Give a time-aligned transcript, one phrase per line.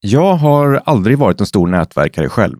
[0.00, 2.58] Jag har aldrig varit en stor nätverkare själv.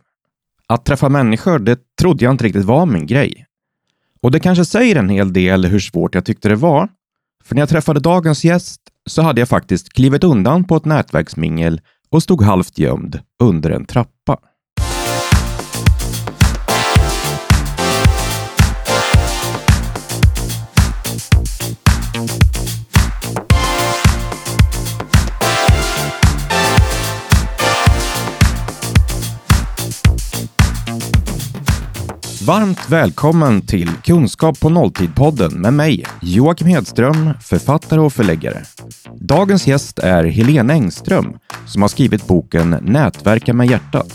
[0.66, 3.46] Att träffa människor, det trodde jag inte riktigt var min grej.
[4.22, 6.88] Och det kanske säger en hel del hur svårt jag tyckte det var.
[7.44, 11.80] För när jag träffade dagens gäst så hade jag faktiskt klivit undan på ett nätverksmingel
[12.10, 14.19] och stod halvt gömd under en trappa.
[32.46, 38.62] Varmt välkommen till Kunskap på nolltid-podden med mig, Joakim Hedström, författare och förläggare.
[39.14, 41.36] Dagens gäst är Helene Engström
[41.66, 44.14] som har skrivit boken Nätverka med hjärtat.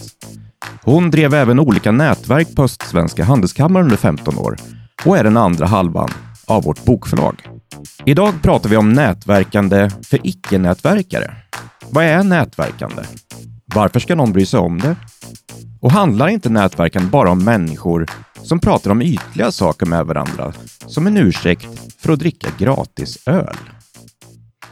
[0.84, 4.56] Hon drev även olika nätverk på Östsvenska Handelskammaren under 15 år
[5.06, 6.10] och är den andra halvan
[6.46, 7.48] av vårt bokförlag.
[8.06, 11.34] Idag pratar vi om nätverkande för icke-nätverkare.
[11.90, 13.04] Vad är nätverkande?
[13.66, 14.96] Varför ska någon bry sig om det?
[15.86, 18.06] Och handlar inte nätverkan bara om människor
[18.44, 20.54] som pratar om ytliga saker med varandra
[20.88, 21.68] som en ursäkt
[22.02, 23.56] för att dricka gratis öl?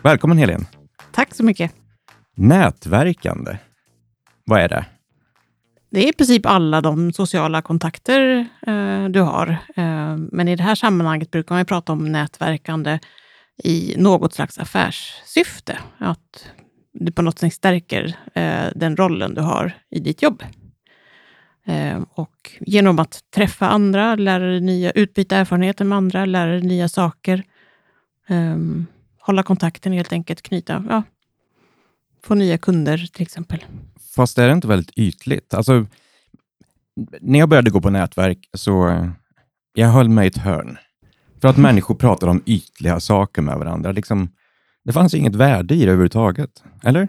[0.01, 0.65] Välkommen Helene!
[1.11, 1.71] Tack så mycket!
[2.35, 3.57] Nätverkande,
[4.45, 4.85] vad är det?
[5.91, 9.57] Det är i princip alla de sociala kontakter eh, du har.
[9.75, 12.99] Eh, men i det här sammanhanget brukar man prata om nätverkande
[13.63, 15.77] i något slags affärssyfte.
[15.97, 16.47] Att
[16.93, 20.43] du på något sätt stärker eh, den rollen du har i ditt jobb.
[21.65, 26.61] Ehm, och genom att träffa andra, lära dig nya, utbyta erfarenheter med andra, lära dig
[26.61, 27.43] nya saker,
[28.29, 28.85] um,
[29.19, 31.03] hålla kontakten helt enkelt, knyta, ja,
[32.23, 33.65] få nya kunder till exempel.
[34.15, 35.53] Fast är det inte väldigt ytligt?
[35.53, 35.85] Alltså,
[37.21, 39.05] när jag började gå på nätverk så
[39.73, 40.77] jag höll mig i ett hörn.
[41.41, 43.91] För att människor pratar om ytliga saker med varandra.
[43.91, 44.29] Liksom,
[44.83, 47.07] det fanns inget värde i det överhuvudtaget, eller?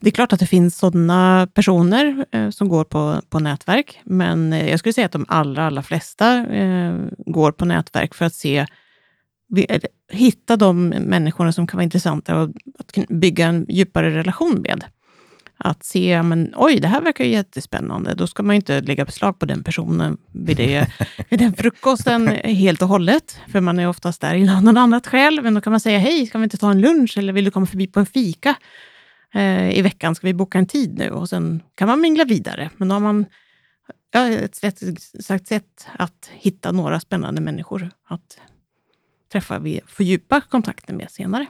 [0.00, 4.52] Det är klart att det finns sådana personer eh, som går på, på nätverk, men
[4.52, 6.94] eh, jag skulle säga att de allra, allra flesta eh,
[7.26, 8.66] går på nätverk för att se,
[10.12, 14.84] hitta de människorna som kan vara intressanta och att bygga en djupare relation med.
[15.64, 18.14] Att se, men oj, det här verkar ju jättespännande.
[18.14, 20.86] Då ska man inte lägga beslag på den personen vid, det,
[21.28, 25.40] vid den frukosten helt och hållet, för man är oftast där i någon annat skäl.
[25.42, 27.50] Men då kan man säga, hej, ska vi inte ta en lunch eller vill du
[27.50, 28.54] komma förbi på en fika?
[29.34, 30.14] Eh, i veckan.
[30.14, 31.10] Ska vi boka en tid nu?
[31.10, 32.70] Och sen kan man mingla vidare.
[32.76, 33.26] Men då har man
[34.12, 34.54] ja, ett
[35.20, 38.38] sagt sätt att hitta några spännande människor att
[39.32, 41.46] träffa och fördjupa kontakten med senare.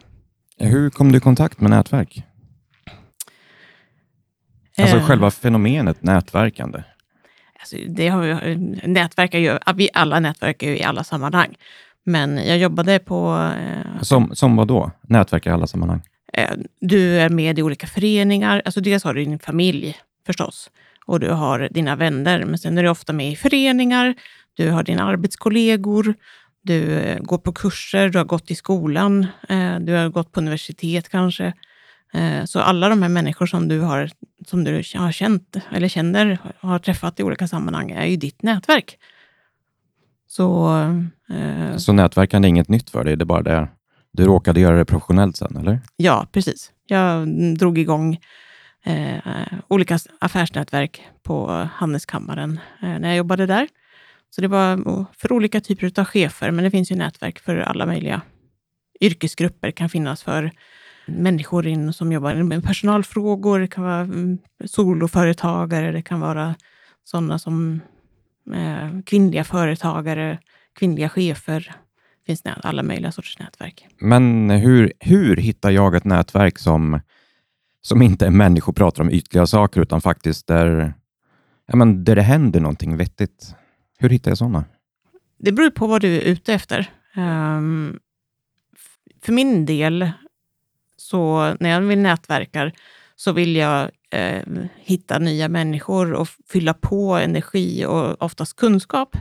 [0.58, 2.22] Hur kom du i kontakt med nätverk?
[4.78, 6.82] Alltså eh, själva fenomenet nätverkande.
[7.60, 11.54] Alltså det har vi, nätverkar ju, vi alla nätverkar ju i alla sammanhang.
[12.04, 13.50] Men jag jobbade på...
[13.58, 14.90] Eh, som, som vad då?
[15.02, 16.02] Nätverka i alla sammanhang?
[16.32, 18.62] Eh, du är med i olika föreningar.
[18.64, 19.96] Alltså dels har du din familj
[20.26, 20.70] förstås
[21.06, 22.44] och du har dina vänner.
[22.44, 24.14] Men sen är du ofta med i föreningar.
[24.54, 26.14] Du har dina arbetskollegor.
[26.62, 30.40] Du eh, går på kurser, du har gått i skolan, eh, du har gått på
[30.40, 31.52] universitet kanske.
[32.46, 34.10] Så alla de här människor som du har,
[34.46, 38.98] som du har känt eller känner, har träffat i olika sammanhang, är ju ditt nätverk.
[40.26, 40.70] Så,
[41.76, 43.68] så nätverkande är inget nytt för dig, det är bara det
[44.12, 45.80] du råkade göra det professionellt sen, eller?
[45.96, 46.72] Ja, precis.
[46.86, 48.18] Jag mm, drog igång
[48.84, 49.18] eh,
[49.68, 53.68] olika affärsnätverk på Handelskammaren eh, när jag jobbade där.
[54.30, 57.86] Så det var för olika typer av chefer, men det finns ju nätverk för alla
[57.86, 58.20] möjliga
[59.00, 59.68] yrkesgrupper.
[59.68, 60.50] Det kan finnas för
[61.06, 66.54] människor in, som jobbar med personalfrågor, det kan vara mm, soloföretagare, det kan vara
[67.04, 67.80] sådana som
[68.54, 70.38] eh, kvinnliga företagare,
[70.74, 71.76] kvinnliga chefer,
[72.30, 73.86] finns det alla möjliga sorters nätverk.
[73.98, 77.00] Men hur, hur hittar jag ett nätverk som,
[77.82, 80.94] som inte är människor pratar om ytliga saker, utan faktiskt där,
[81.66, 83.54] ja, men där det händer någonting vettigt?
[83.98, 84.64] Hur hittar jag sådana?
[85.38, 86.90] Det beror på vad du är ute efter.
[87.16, 87.98] Um,
[89.22, 90.10] för min del,
[90.96, 92.72] så när jag vill nätverka,
[93.16, 94.42] så vill jag eh,
[94.76, 99.16] hitta nya människor och fylla på energi och oftast kunskap.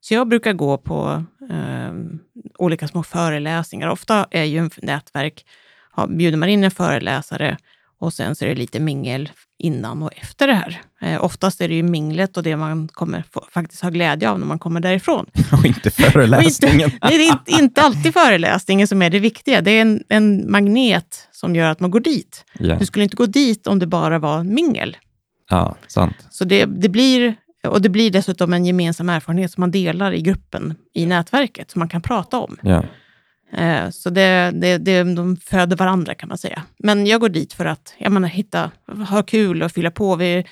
[0.00, 1.92] Så jag brukar gå på eh,
[2.58, 3.88] olika små föreläsningar.
[3.88, 5.46] Ofta är ju en nätverk,
[5.96, 7.56] ja, bjuder man in en föreläsare
[8.00, 10.80] och sen så är det lite mingel innan och efter det här.
[11.00, 14.38] Eh, oftast är det ju minglet och det man kommer få, faktiskt ha glädje av
[14.38, 15.26] när man kommer därifrån.
[15.52, 16.90] Och inte föreläsningen.
[16.92, 19.60] inte, det är inte, inte, alltid föreläsningen som är det viktiga.
[19.60, 22.44] Det är en, en magnet som gör att man går dit.
[22.60, 22.78] Yeah.
[22.78, 24.96] Du skulle inte gå dit om det bara var mingel.
[25.50, 26.16] Ja, sant.
[26.30, 27.36] Så det, det blir
[27.66, 31.78] och det blir dessutom en gemensam erfarenhet som man delar i gruppen, i nätverket, som
[31.78, 32.56] man kan prata om.
[32.62, 32.84] Ja.
[33.52, 36.62] Eh, så det, det, det, de föder varandra kan man säga.
[36.78, 38.70] Men jag går dit för att jag menar, hitta,
[39.08, 40.16] ha kul och fylla på.
[40.16, 40.44] Vi,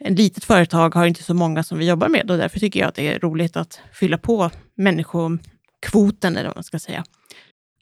[0.00, 2.88] ett litet företag har inte så många som vi jobbar med och därför tycker jag
[2.88, 7.04] att det är roligt att fylla på människokvoten, eller vad man ska säga.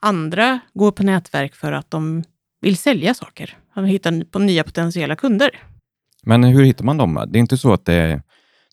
[0.01, 2.25] Andra går på nätverk för att de
[2.61, 3.57] vill sälja saker.
[3.75, 5.51] De hittar på nya potentiella kunder.
[6.23, 7.25] Men hur hittar man dem?
[7.29, 8.23] Det är inte så att det,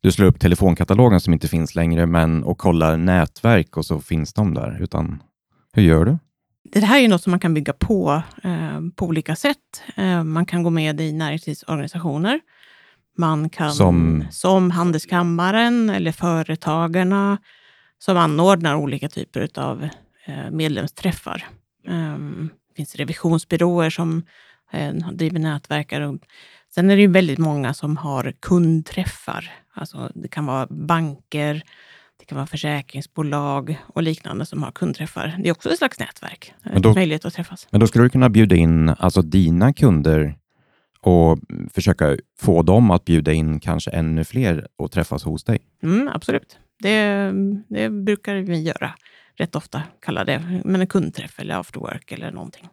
[0.04, 4.34] du slår upp telefonkatalogen som inte finns längre men, och kollar nätverk och så finns
[4.34, 5.24] de där, utan
[5.74, 6.18] hur gör du?
[6.72, 9.84] Det här är något som man kan bygga på eh, på olika sätt.
[9.96, 12.40] Eh, man kan gå med i näringslivsorganisationer.
[13.18, 14.26] Man kan, Som?
[14.32, 17.38] som Handelskammaren eller Företagarna,
[18.00, 19.90] som anordnar olika typer av
[20.26, 21.46] eh, medlemsträffar.
[21.88, 22.18] Eh,
[22.70, 24.24] det finns revisionsbyråer som
[24.72, 26.02] eh, driver nätverkar.
[26.02, 26.16] Och
[26.76, 29.52] sen är det ju väldigt många som har kundträffar.
[29.74, 31.64] Alltså det kan vara banker,
[32.20, 35.36] det kan vara försäkringsbolag och liknande som har kundträffar.
[35.44, 37.68] Det är också ett slags nätverk, Men då- möjlighet att träffas.
[37.72, 40.36] Men då skulle du kunna bjuda in alltså dina kunder
[41.02, 41.40] och
[41.74, 45.60] försöka få dem att bjuda in kanske ännu fler och träffas hos dig.
[45.84, 46.58] Mm, absolut.
[46.80, 47.32] Det,
[47.70, 48.92] det brukar vi göra
[49.36, 49.84] rätt ofta.
[50.02, 52.68] Kalla det men en kundträff eller after work eller någonting.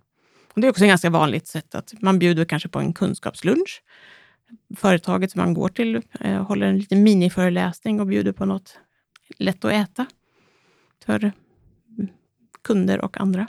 [0.55, 3.83] Och det är också ett ganska vanligt sätt att man bjuder kanske på en kunskapslunch.
[4.77, 8.79] Företaget som man går till eh, håller en liten miniföreläsning och bjuder på något
[9.39, 10.07] lätt att äta
[11.07, 11.33] för
[12.65, 13.47] kunder och andra.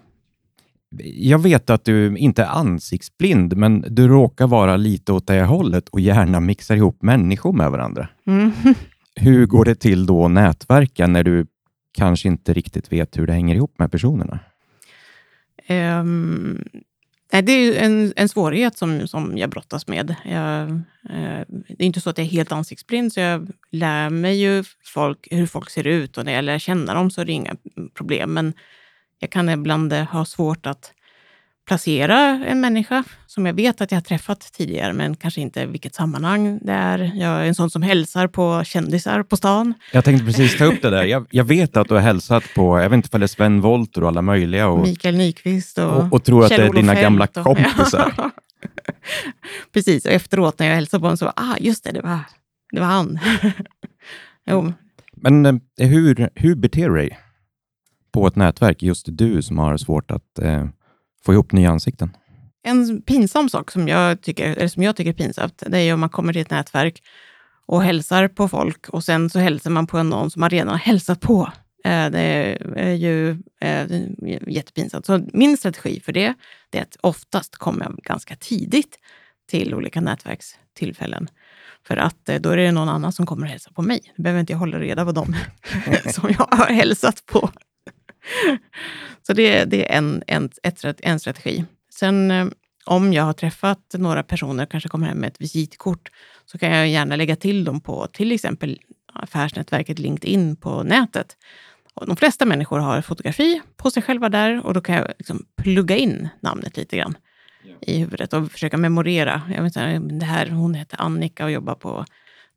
[1.04, 5.90] Jag vet att du inte är ansiktsblind, men du råkar vara lite åt det hållet
[5.90, 8.10] och gärna mixar ihop människor med varandra.
[8.28, 8.52] Mm.
[9.16, 11.46] Hur går det till då att nätverka när du
[11.94, 14.40] kanske inte riktigt vet hur det hänger ihop med personerna?
[15.68, 16.64] Ehm,
[17.32, 20.16] nej, det är en, en svårighet som, som jag brottas med.
[20.26, 20.72] Jag,
[21.10, 24.64] eh, det är inte så att jag är helt ansiktsblind, så jag lär mig ju
[24.84, 27.56] folk, hur folk ser ut och när jag lär känna dem så är det inga
[27.94, 28.34] problem.
[28.34, 28.54] Men
[29.20, 30.94] jag kan ibland eh, ha svårt att
[31.72, 35.96] placera en människa som jag vet att jag har träffat tidigare, men kanske inte vilket
[35.96, 37.12] sammanhang det är.
[37.16, 39.74] Jag är en sån som hälsar på kändisar på stan.
[39.94, 41.04] Jag tänkte precis ta upp det där.
[41.04, 43.62] Jag, jag vet att du har hälsat på, jag vet inte om det är Sven
[43.62, 44.68] Wollter och alla möjliga.
[44.68, 48.14] Och, Mikael Nyqvist och, och, och tror att det är dina gamla och- kompisar.
[48.18, 48.32] Ja.
[49.74, 52.20] Precis, och efteråt när jag hälsade på honom så var ah, just det, det var,
[52.72, 53.20] det var han.
[54.50, 54.74] jo,
[55.12, 57.20] Men eh, hur, hur beter du dig
[58.14, 60.66] på ett nätverk, just du som har svårt att eh,
[61.26, 62.18] få ihop nya ansikten?
[62.64, 65.94] en pinsam sak som jag, tycker, eller som jag tycker är pinsamt, det är ju
[65.94, 67.04] om man kommer till ett nätverk
[67.66, 70.78] och hälsar på folk och sen så hälsar man på någon som man redan har
[70.78, 71.52] hälsat på.
[71.84, 73.30] Eh, Det är ju
[73.62, 73.88] eh,
[74.48, 75.06] jättepinsamt.
[75.06, 76.34] Så min strategi för det,
[76.70, 78.98] det är att oftast kommer jag ganska tidigt
[79.50, 81.28] till olika nätverkstillfällen.
[81.88, 84.00] För att eh, då är det någon annan som kommer och hälsa på mig.
[84.16, 85.36] Då behöver inte jag hålla reda på dem
[86.14, 87.50] som jag har hälsat på.
[89.28, 91.66] Så det, det är en, en, ett, en strategi.
[91.90, 92.48] Sen eh,
[92.86, 96.12] om jag har träffat några personer, kanske kommer hem med ett visitkort,
[96.46, 98.80] så kan jag gärna lägga till dem på till exempel
[99.14, 101.38] affärsnätverket LinkedIn på nätet.
[101.94, 105.46] Och de flesta människor har fotografi på sig själva där och då kan jag liksom
[105.58, 107.18] plugga in namnet lite grann
[107.82, 109.42] i huvudet och försöka memorera.
[109.56, 112.06] Jag vet inte, det här, hon heter Annika och jobbar på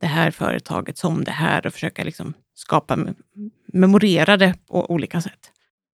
[0.00, 2.98] det här företaget som det här och försöka liksom skapa,
[3.66, 5.50] memorera det på olika sätt.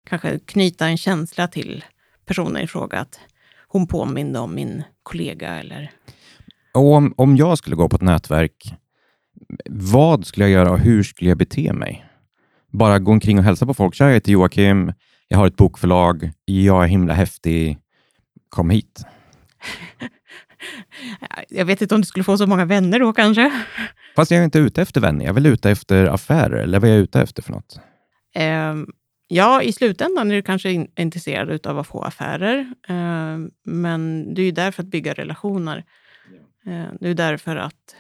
[0.06, 1.86] Kanske knyta en känsla till
[2.26, 3.20] personen i fråga att
[3.68, 5.92] hon påminde om min kollega eller
[6.74, 8.74] Och om, om jag skulle gå på ett nätverk,
[9.70, 12.06] vad skulle jag göra och hur skulle jag bete mig?
[12.72, 13.96] Bara gå omkring och hälsa på folk.
[13.96, 14.94] Tja, jag heter Joakim,
[15.28, 17.78] jag har ett bokförlag, jag är himla häftig,
[18.50, 19.06] kom hit.
[21.50, 23.52] Jag vet inte om du skulle få så många vänner då kanske.
[24.16, 26.90] Fast jag är inte ute efter vänner, jag är väl ute efter affärer, eller vad
[26.90, 27.80] är jag ute efter för något?
[28.36, 28.88] Ehm,
[29.30, 32.74] ja, i slutändan är du kanske in- intresserad av att få affärer.
[32.88, 35.86] Ehm, men du är ju där för att bygga relationer.
[36.66, 37.96] Ehm, du är där för att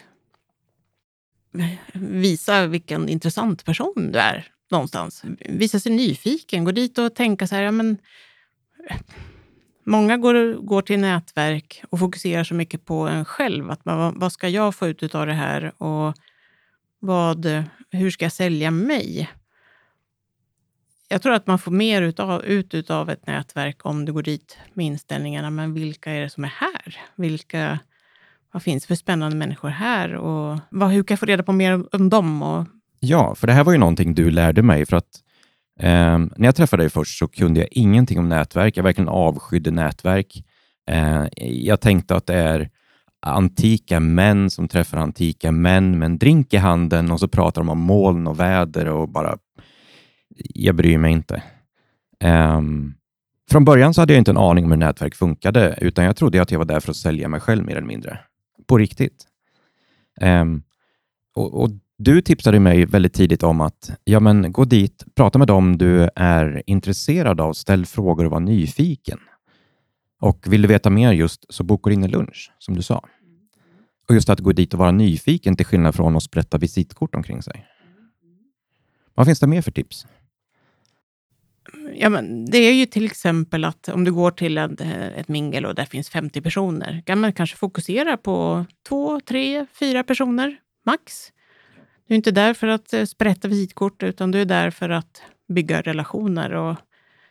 [1.93, 5.23] visa vilken intressant person du är någonstans.
[5.39, 7.97] Visa sig nyfiken, gå dit och tänka så här, ja men
[9.89, 13.71] Många går, går till nätverk och fokuserar så mycket på en själv.
[13.71, 16.13] Att man, vad ska jag få ut av det här och
[16.99, 19.29] vad, hur ska jag sälja mig?
[21.11, 24.57] Jag tror att man får mer utav, ut utav ett nätverk om du går dit
[24.73, 26.97] med inställningarna, men vilka är det som är här?
[27.15, 27.79] Vilka,
[28.51, 30.13] vad finns det för spännande människor här?
[30.15, 32.43] Och vad, hur kan jag få reda på mer om, om dem?
[32.43, 32.65] Och,
[32.99, 34.85] Ja, för det här var ju någonting du lärde mig.
[34.85, 35.23] För att
[35.79, 38.77] eh, när jag träffade dig först så kunde jag ingenting om nätverk.
[38.77, 40.43] Jag verkligen avskydde nätverk.
[40.91, 42.69] Eh, jag tänkte att det är
[43.25, 47.69] antika män som träffar antika män med en drink i handen och så pratar de
[47.69, 49.37] om moln och väder och bara...
[50.35, 51.43] Jag bryr mig inte.
[52.23, 52.95] Um,
[53.51, 56.41] Från början så hade jag inte en aning om hur nätverk funkade, utan jag trodde
[56.41, 58.19] att jag var där för att sälja mig själv mer eller mindre.
[58.67, 59.27] På riktigt.
[60.21, 60.63] Um,
[61.35, 65.47] och, och, Du tipsade mig väldigt tidigt om att ja, men gå dit, prata med
[65.47, 69.19] dem du är intresserad av, ställ frågor och var nyfiken.
[70.21, 73.03] Och vill du veta mer just så boka in en lunch, som du sa.
[74.09, 77.41] Och just att gå dit och vara nyfiken till skillnad från att sprätta visitkort omkring
[77.41, 77.65] sig.
[79.15, 80.05] Vad finns det mer för tips?
[81.95, 84.81] Ja, men det är ju till exempel att om du går till ett,
[85.17, 90.03] ett mingel och där finns 50 personer, kan man kanske fokusera på två, tre, fyra
[90.03, 91.31] personer max.
[92.07, 95.21] Du är inte där för att eh, sprätta visitkort, utan du är där för att
[95.47, 96.53] bygga relationer.
[96.53, 96.77] Och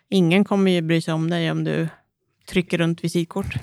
[0.09, 1.89] ingen kommer ju bry sig om dig om du
[2.49, 3.55] trycker runt visitkort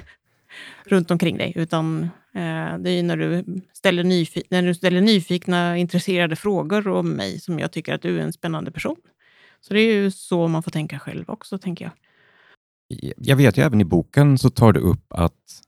[0.84, 2.02] runt omkring dig, utan
[2.34, 7.40] eh, det är när du, ställer nyfi- när du ställer nyfikna, intresserade frågor om mig
[7.40, 8.96] som jag tycker att du är en spännande person.
[9.62, 11.92] Så det är ju så man får tänka själv också, tänker jag.
[13.16, 15.62] Jag vet ju även i boken så tar du upp att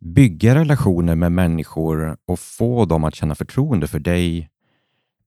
[0.00, 4.50] bygga relationer med människor och få dem att känna förtroende för dig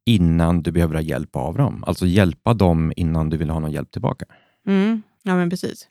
[0.06, 1.84] innan du behöver ha hjälp av dem.
[1.88, 4.26] Alltså hjälpa dem innan du vill ha någon hjälp tillbaka.
[4.68, 5.90] Mm, ja, men precis.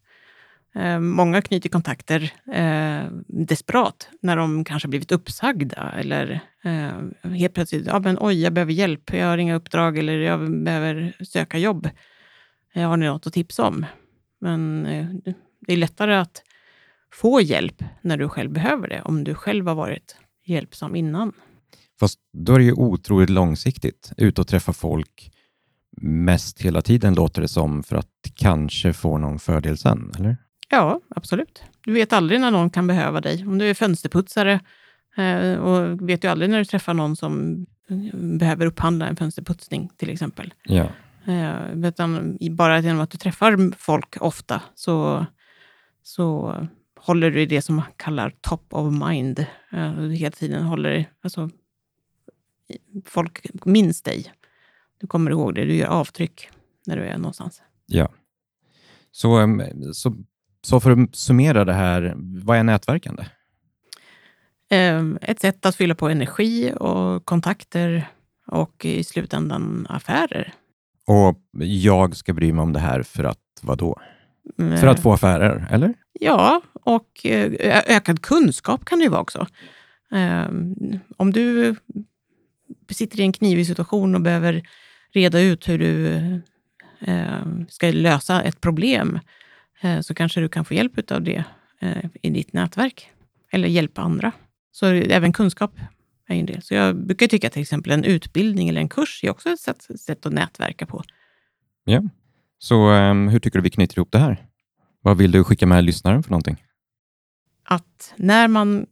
[0.74, 7.86] Eh, många knyter kontakter eh, desperat när de kanske blivit uppsagda eller eh, helt plötsligt,
[7.86, 11.88] ja men oj, jag behöver hjälp, jag har inga uppdrag eller jag behöver söka jobb.
[12.72, 13.86] Jag har ni något att tipsa om?
[14.40, 15.06] Men eh,
[15.66, 16.42] det är lättare att
[17.12, 21.32] få hjälp när du själv behöver det, om du själv har varit hjälpsam innan.
[22.00, 24.12] Fast då är det ju otroligt långsiktigt.
[24.16, 25.30] Ut och träffa folk
[26.02, 30.36] mest hela tiden låter det som för att kanske få någon fördel sen, eller?
[30.74, 31.62] Ja, absolut.
[31.84, 33.44] Du vet aldrig när någon kan behöva dig.
[33.46, 34.60] Om du är fönsterputsare
[35.16, 37.66] eh, och vet du aldrig när du träffar någon som
[38.12, 40.54] behöver upphandla en fönsterputsning till exempel.
[40.64, 40.88] Ja.
[41.26, 45.26] Eh, utan bara genom att du träffar folk ofta så,
[46.02, 46.56] så
[47.00, 49.46] håller du i det som man kallar top of mind.
[49.72, 51.50] Eh, hela tiden håller, alltså,
[53.04, 54.32] folk minns dig.
[54.98, 56.48] Du kommer ihåg det, du gör avtryck
[56.86, 57.62] när du är någonstans.
[57.86, 58.08] Ja.
[59.10, 59.58] Så,
[59.92, 60.14] så
[60.64, 63.24] så för att summera det här, vad är nätverkande?
[64.70, 68.08] Ehm, ett sätt att fylla på energi och kontakter
[68.46, 70.52] och i slutändan affärer.
[71.06, 74.00] Och jag ska bry mig om det här för att vad då?
[74.58, 74.78] Mm.
[74.78, 75.94] För att få affärer, eller?
[76.12, 79.46] Ja, och eh, ökad kunskap kan det ju vara också.
[80.10, 80.74] Ehm,
[81.16, 81.76] om du
[82.90, 84.62] sitter i en knivig situation och behöver
[85.12, 86.14] reda ut hur du
[87.00, 89.43] eh, ska lösa ett problem, Eh,
[90.02, 91.44] så kanske du kan få hjälp av det
[91.80, 93.10] eh, i ditt nätverk.
[93.52, 94.32] Eller hjälpa andra.
[94.72, 95.72] Så även kunskap
[96.28, 96.62] är en del.
[96.62, 100.00] Så jag brukar tycka till exempel en utbildning eller en kurs är också ett sätt,
[100.00, 101.02] sätt att nätverka på.
[101.84, 102.02] Ja.
[102.58, 104.46] Så um, hur tycker du vi knyter ihop det här?
[105.00, 106.64] Vad vill du skicka med lyssnaren för någonting?
[107.64, 108.86] Att när man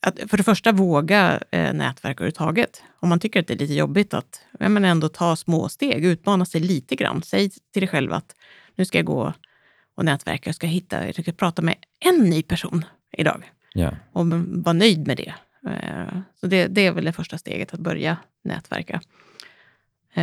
[0.00, 2.82] att för det första våga eh, nätverka överhuvudtaget.
[3.00, 6.44] Om man tycker att det är lite jobbigt att men ändå ta små steg, utmana
[6.44, 7.22] sig lite grann.
[7.22, 8.34] Säg till dig själv att
[8.74, 9.32] nu ska jag gå
[9.98, 10.48] och nätverka.
[10.48, 12.84] Jag ska hitta, jag ska prata med en ny person
[13.16, 13.52] idag.
[13.74, 13.94] Yeah.
[14.12, 15.34] Och vara nöjd med det.
[15.70, 19.00] Eh, så det, det, är väl det första steget, att börja nätverka.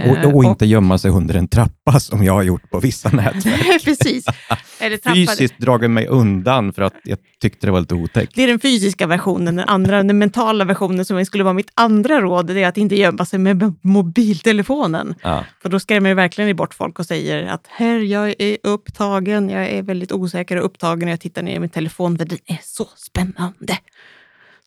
[0.04, 3.84] Och, och, inte gömma sig under en trappa som jag har gjort på vissa nätverk.
[3.86, 4.26] Precis.
[5.14, 8.36] Fysiskt dragit mig undan för att jag tyckte det var lite otäckt.
[8.36, 9.56] Det är den fysiska versionen.
[9.56, 12.96] Den andra, den mentala versionen som skulle vara mitt andra råd, det är att inte
[12.96, 15.16] gömma sig med mobiltelefonen.
[15.22, 15.46] Ja.
[15.62, 19.70] För då skrämmer det verkligen bort folk och säger att här, jag är upptagen, jag
[19.70, 22.60] är väldigt osäker och upptagen och jag tittar ner i min telefon för den är
[22.64, 23.78] så spännande.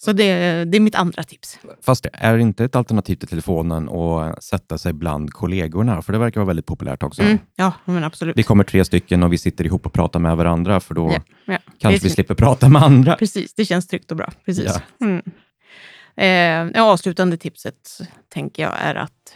[0.01, 1.59] Så det, det är mitt andra tips.
[1.83, 6.03] Fast är det inte ett alternativ till telefonen att sätta sig bland kollegorna?
[6.03, 7.23] För det verkar vara väldigt populärt också.
[7.23, 8.39] Mm, ja, men absolut.
[8.39, 11.21] Vi kommer tre stycken och vi sitter ihop och pratar med varandra, för då ja,
[11.45, 11.59] ja.
[11.79, 13.17] kanske vi slipper prata med andra.
[13.17, 14.33] Precis, det känns tryggt och bra.
[14.45, 14.73] Precis.
[14.99, 15.07] Ja.
[15.07, 16.73] Mm.
[16.75, 19.35] Eh, avslutande tipset, tänker jag, är att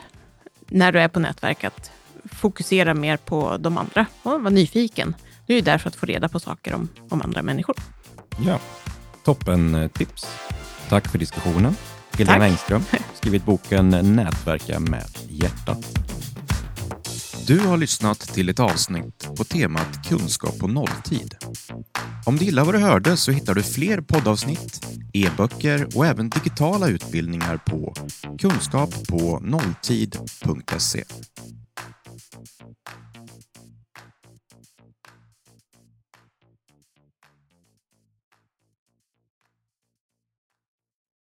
[0.68, 1.90] när du är på nätverk, att
[2.32, 5.14] fokusera mer på de andra och vara nyfiken.
[5.46, 7.76] Du är där för att få reda på saker om, om andra människor.
[8.46, 8.58] Ja.
[9.24, 10.26] Toppen tips.
[10.88, 11.76] Tack för diskussionen.
[12.12, 12.82] Helena Engström,
[13.14, 15.98] skrivit boken Nätverka med hjärtat.
[17.46, 21.36] Du har lyssnat till ett avsnitt på temat kunskap på nolltid.
[22.26, 26.88] Om du gillar vad du hörde så hittar du fler poddavsnitt, e-böcker och även digitala
[26.88, 27.94] utbildningar på
[28.38, 31.04] kunskap på nolltid.se.